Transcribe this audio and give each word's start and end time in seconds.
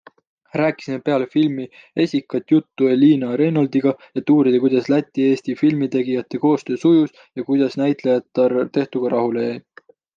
Rääkisime 0.59 1.01
peale 1.09 1.27
filmi 1.35 1.67
esikat 2.05 2.53
juttu 2.55 2.89
Elina 2.95 3.29
Reinoldiga, 3.43 3.93
et 4.23 4.33
uurida 4.39 4.63
kuidas 4.65 4.91
Läti-Eesti 4.97 5.59
filmitegijate 5.63 6.45
koostöö 6.49 6.83
sujus 6.89 7.17
ja 7.35 7.49
kuidas 7.51 7.81
näitlejatar 7.87 8.61
tehtuga 8.81 9.17
rahule 9.19 9.51
jäi. 9.53 9.59